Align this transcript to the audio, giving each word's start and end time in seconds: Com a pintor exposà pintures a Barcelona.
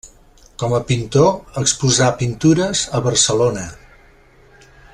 Com 0.61 0.71
a 0.77 0.79
pintor 0.91 1.59
exposà 1.61 2.07
pintures 2.23 2.81
a 3.01 3.03
Barcelona. 3.09 3.67